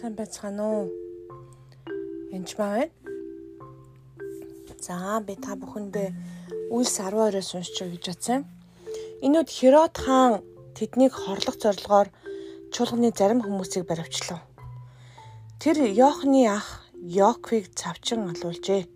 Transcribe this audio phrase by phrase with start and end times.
[0.00, 0.88] Сайн байцгаана уу?
[2.32, 2.88] Маа байна.
[4.80, 6.08] За би та бүхэндээ
[6.72, 8.48] Үйлс 12-оос уншиж гэж бодсон.
[9.20, 10.40] Энүүд Херод хаан
[10.72, 12.08] тэднийг хорлох зорилгоор
[12.72, 14.40] чуулганы зарим хүмүүсийг баривчлав.
[15.60, 18.88] Тэр Йохны ах Йоквиг цавчин алуулжээ.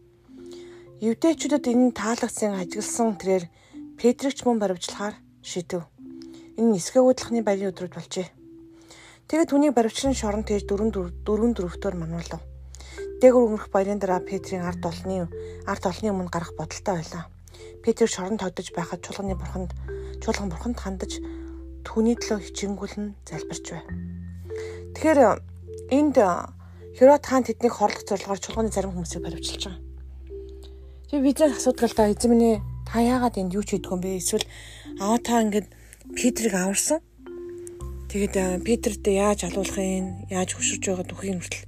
[1.05, 3.45] Евдээчүүдэд энэ таалагдсан ажигласан тэрээр
[4.01, 5.85] Петрэгч мөн баривчлахаар шийдэв.
[6.57, 8.29] Энэ нисгэ уудлахны баярын өдрүүд болжээ.
[9.29, 10.93] Тэгээд түүнийг баривчлан шорон тээж дөрөв
[11.25, 12.43] дөрөв дөрөвтөөр мануулав.
[13.25, 15.25] Дээгүр өнгөрөх баярын дараа Петрийн ард олны
[15.65, 17.33] ард олны өмнө гарах бодолтой байлаа.
[17.81, 19.73] Петр шорон тогдож байхад чуулганы бурханд
[20.21, 21.25] чуулган бурханд хандаж
[21.89, 23.87] түүний төлөө хичээнгүлэн залбирч байв.
[24.93, 25.19] Тэгэхээр
[25.89, 26.17] энд
[26.95, 29.83] Херод хаан тэднийг хорлох зорилгоор чуулганы зарим хүмүүсийг баривчилж байгаа.
[31.11, 31.25] Тэгээ
[31.91, 34.21] л да эзэн минь та яагаад энд юу ч хийдгүй юм бэ?
[34.21, 34.47] Эсвэл
[35.03, 35.73] аа та ингээд
[36.15, 37.03] Петрийг аварсан
[38.15, 41.67] Тэгээд Петрт яаж алуулах юм, яаж хөшөрж байгаа түүхийг хүртэл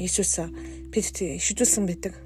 [0.00, 0.40] Иесус
[0.88, 2.16] Петрт шийдүүлсэн байдаг.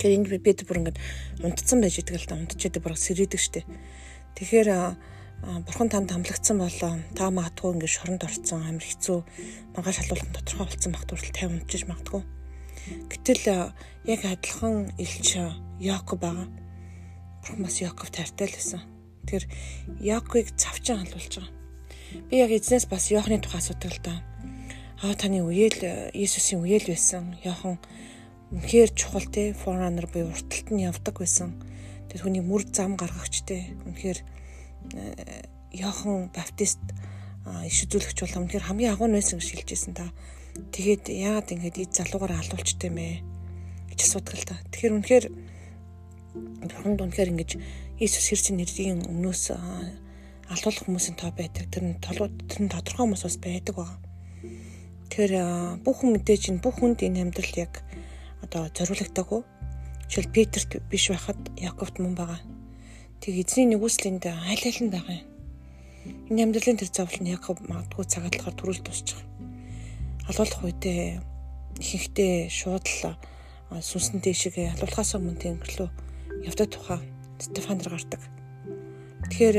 [0.00, 0.96] Тэгэхээр энд Петр бүр ингээд
[1.44, 3.68] унтцсан байж идэг л да унтчихэдэг бүр сэрээдэг штэ.
[4.40, 4.68] Тэгэхээр
[5.68, 9.18] бурхан танд хамлагдсан болоо та магадгүй ингээд шоронд орцсон амир хэцүү
[9.76, 12.24] маргааш халуулсан тодорхой болсон багт хүртэл тайв унтчих магадгүй.
[13.12, 13.68] Гэтэл
[14.08, 15.36] яг адилхан элч
[15.76, 16.48] Якоб байгаа.
[17.44, 18.80] Бурхан бас Яков таартай л байсан.
[19.28, 19.44] Тэгэхээр
[20.00, 21.60] Яковыг цавчин халуулж байгаа.
[22.30, 24.14] Би яг эзнээс бас Йоханы тухай асуудаг л да.
[25.02, 27.36] Аа таны үеэл Иесусийн үеэл байсан.
[27.44, 27.78] Йохан
[28.52, 31.56] үнэхээр чухал те форранер буюу урталт нь явдаг байсан.
[32.12, 33.72] Тэр хүний мөр зам гаргагч те.
[33.88, 34.18] Үнэхээр
[35.72, 36.80] Йохан Баптист
[37.66, 40.12] иш үзүүлэгч бол үнэхээр хамгийн агуу байсан гэж хэлжсэн та.
[40.52, 43.24] Тэгээд яагаад ингэж эд залуугаараа алуулчтай юм бэ
[43.90, 44.60] гэж асуудаг л та.
[44.68, 45.24] Тэгэхээр үнэхээр
[46.68, 47.50] бурханд үнэхээр ингэж
[47.98, 49.42] Иесус хэрчийн нэрийн өмнөөс
[50.52, 51.66] алдуулах хүмүүсийн тоо байдаг.
[51.72, 53.98] Тэр нь тэр нь тодорхой хүмүүс бас байдаг байгаа.
[55.08, 55.34] Тэгэхээр
[55.84, 57.80] бүх хүн мэдээж энэ бүх хүнд энэ амьдрал яг
[58.44, 59.40] одоо зориулагдаагүй.
[60.08, 62.40] Жишээл Петерт биш байхад Яковт мөн байгаа.
[63.20, 65.28] Тэг эзний нэгүслэнд аль аль нь байгаа юм.
[66.32, 69.20] Энэ амьдралын тэр зовлон Яков магадгүй цагаат болохоор төрүүл тусчих.
[70.26, 71.22] Алуулах үедээ
[71.78, 73.16] ихэнхдээ шууд л
[73.80, 75.90] сүнсэн дэшигээ алуулахаас өмнө тэнгэр лөө
[76.44, 77.00] явдаг тухай
[77.38, 78.41] Стефан нар гардаг.
[79.32, 79.56] Тэгэхээр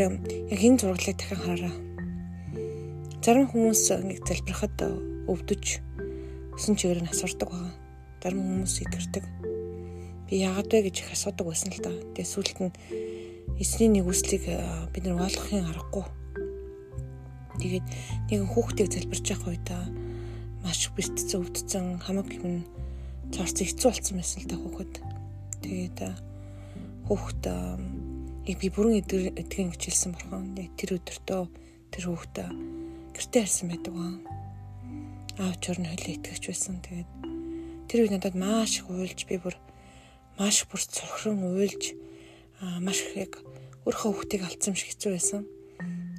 [0.53, 1.73] яг энэ зураглалыг дахин хараарай.
[3.25, 4.77] Зарим хүмүүс ингэ залбирахад
[5.25, 5.65] өвдөж
[6.53, 7.73] өсөн чигээр нь асуурдаг байгаа.
[8.21, 9.25] Зарим хүмүүс итгэрдэг.
[10.29, 11.89] Би яагаад вэ гэж их асуудаг байсан л да.
[11.89, 12.69] Тэгээ сүүлд нь
[13.57, 14.45] эсний нэгүслийг
[14.93, 16.05] бид нар ойлгохын аргагүй.
[17.57, 17.87] Тэгээд
[18.29, 19.69] нэгэн хүүхдийг залбирч явах үед
[20.61, 22.61] маш бэртцэн өвдсөн хамаг юм
[23.33, 24.93] цаарцсан хэцүү болсон байсан л да хүүхэд.
[25.65, 25.97] Тэгээд
[27.09, 27.41] хүүхэд
[28.43, 31.43] яг би бүрэн эдгэн гэж хэлсэн бурхан яг тэр өдөртөө
[31.95, 32.49] тэр хүүхдээ
[33.15, 34.13] гэртээ харсан байдаг аа.
[35.39, 36.83] Аав чорны хөлөө итгэж байсан.
[36.83, 37.09] Тэгээд
[37.87, 39.55] тэр үед надад маш их уйлж би бүр
[40.35, 41.95] маш бүр цорхрон уйлж
[42.83, 43.33] маш их яг
[43.87, 45.47] өөрөө хүүхдийг алдсан шиг хэцүү байсан.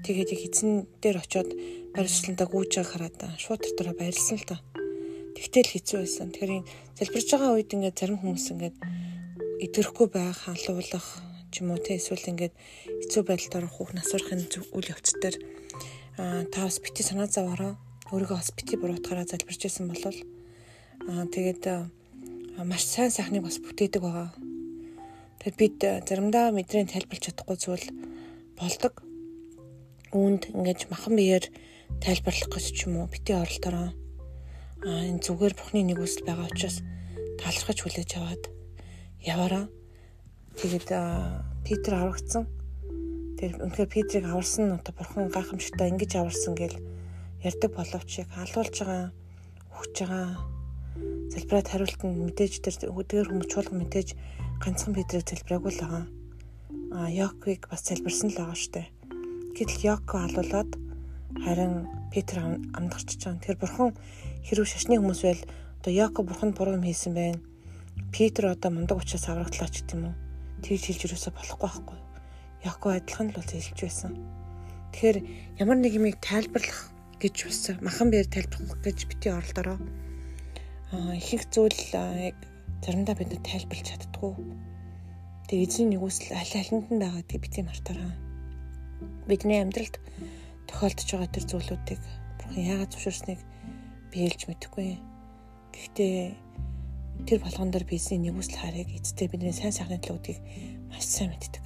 [0.09, 1.53] Тэгээд яг эзэн дээр очиод
[1.93, 4.65] барилслантаа гүйж байгааг хараад шууд тэр дараа баярлсан л та.
[5.37, 6.33] Тэгтэл хэцүү байсан.
[6.33, 6.65] Тэгэхээр
[6.97, 8.77] залбирж байгаа үед ингээд зарим хүмүүс ингээд
[9.65, 12.55] идэрэхгүй байх, халуулах ч юм уу те эсвэл ингээд
[13.07, 14.43] хэцүү байдалд орох хүүхд насурахын
[14.75, 15.37] үйл явц дээр
[16.51, 17.79] та бас бити санаа зовоороо
[18.11, 20.03] өөрийгөө бас бити буруутгаараа залбирч байсан бол
[21.09, 21.63] аа тэгээд
[22.67, 24.31] маш сайн сайхныг бас бүтээдэг байгаа.
[25.43, 25.79] Тэгэд бид
[26.09, 27.87] заримдаа мэдрийн тайлбарлаж чадахгүй зүйл
[28.59, 29.03] болдог.
[30.15, 31.51] Үүнд ингэж махан биеэр
[31.99, 33.91] тайлбарлах гэж ч юм уу бити оролдороо
[34.87, 36.79] аа энэ зүгээр бурхны нэг үсэл байгаа учраас
[37.41, 38.43] талархаж хүлээж аваад
[39.25, 39.65] яваараа
[40.55, 40.89] Тэгээд
[41.65, 42.47] Питер аврагдсан.
[43.37, 46.79] Тэгээд үнэхээр Питерийг аварсан нь одоо бурхан гайхамшигтай ингэж аварсан гэл
[47.43, 49.11] ярьдаг боловч яг алуулж байгаа
[49.75, 50.29] өгч байгаа
[51.35, 54.09] залбираад хариулт нь мэдээж тэр өдөр хүмүүс чуулган мэдээж
[54.63, 56.05] ганцхан Петрийг залбираагүй л байгаа.
[56.95, 58.87] А Йоквиг бас залбирсан л байгаа штэ.
[59.59, 60.71] Гэтэл Йоко алуулаад
[61.43, 63.43] харин Петр амдарч байгаа.
[63.43, 63.91] Тэр бурхан
[64.47, 65.43] хэрвээ шашны хүмүүс байл
[65.83, 67.43] одоо Йоко бурханд буруу юм хийсэн байна.
[68.15, 70.24] Петр одоо мундаг учраас аврагдлаа ч гэдэм үү
[70.65, 71.99] тэгж хэлж юусоо болохгүй байхгүй.
[72.65, 74.13] Яко адилхан л бол хэлж байсан.
[74.97, 75.19] Тэгэхээр
[75.61, 76.89] ямар нэг юмыг тайлбарлах
[77.21, 79.79] гэж бас махан бээр тайлбарлах гэж бити оролдороо.
[80.97, 82.37] Аа ихэнх зүйл яг
[82.81, 84.33] заримдаа бид тайлбарлаж чаддгүй.
[85.53, 88.13] Тэгээ эзний нэгүсэл аль алинд нь байгаа гэдэг бити мартаараа.
[89.29, 90.01] Бидний амьдралд
[90.69, 92.01] тохиолдож байгаа тэр зүйлүүдийг
[92.41, 93.41] бурхан яагаад зөвшөөрсныг
[94.09, 94.89] би хэлж мэдэхгүй.
[95.75, 96.44] Гэхдээ
[97.23, 100.39] тэр болгон дээр бизнесийн нэгүсэл харыг эцтэй бидний сайн сайхны төлөвүүдийг
[100.91, 101.65] маш сайн мэддэг.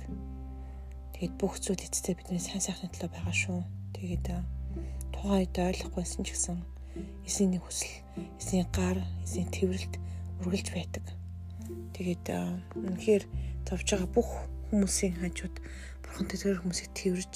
[1.16, 3.58] Тэгээд бүх зүйл эцтэй бидний сайн сайхны төлөө байгаа шүү.
[3.96, 4.26] Тэгээд
[5.10, 6.58] тухайн үед ойлгохгүйсэн ч гэсэн
[7.26, 7.90] эзний нэг хүсэл,
[8.38, 9.94] эзний гар, эзний тэрвэрлт
[10.46, 11.04] үргэлж байдаг.
[11.96, 12.24] Тэгээд
[12.78, 13.24] үнэхээр
[13.66, 14.30] товж байгаа бүх
[14.70, 15.56] хүмүүсийн хажууд
[16.06, 17.34] бурхантай тэр хүмүүсийг тэрвэрж,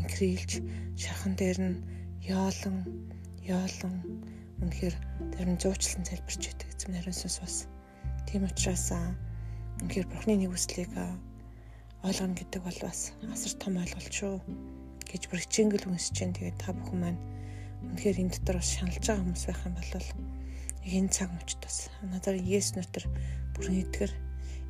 [0.00, 0.64] инкрилж,
[0.96, 1.76] шархан дээр нь
[2.24, 2.88] яолон,
[3.44, 3.94] яолон
[4.64, 4.96] үнэхээр
[5.36, 7.56] тэр нь зуучлан залбирч байдаг эзэм хариунсаас бас.
[8.24, 8.88] Тийм учраас
[9.84, 10.88] үнэхээр бурхны нэг хүслийг
[12.00, 14.40] ойлгоно гэдэг бол бас асар том ойлголт шүү
[15.04, 16.32] гэж бүр хичээнгэл үнсэж जैन.
[16.32, 17.20] Тэгээд та бүхэн маань
[17.84, 20.08] үнэхээр энэ дотор бас шаналж байгаа хүмүүс байх юм бол
[20.88, 23.04] энэ цаг мөчд бас надаар Есүс нутар
[23.52, 24.12] бүр нэгдгэр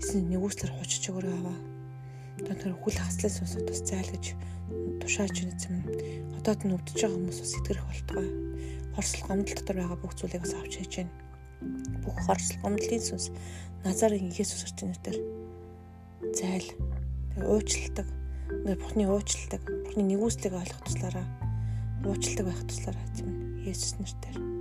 [0.03, 1.59] эсний нэгүслэр хуучж өгөрөө аваа.
[2.43, 4.35] Тэр хүл хаслаас сонсоод бас зайлгаж
[4.99, 5.87] тушааж үзэм.
[6.43, 8.27] Одоод нь өвдөж байгаа хүмүүс бас итгэрэх болтгой.
[8.99, 11.30] Хорсол гомдол дотор байгаа бүх зүйлийг бас авч хийж байна.
[12.05, 13.31] Бүх хорсол гомдлын сүнс
[13.85, 15.19] Назарын Есүс орчин нэрээр
[16.37, 16.69] зайл
[17.41, 18.09] уучлалдаг.
[18.65, 19.63] Бурхны уучлалдаг.
[19.65, 21.27] Бурхны нэгүслийг ойлгох туслаараа
[22.05, 23.31] уучлалдаг байх туслаараа эзэм
[23.65, 24.60] Есүс нэрээр.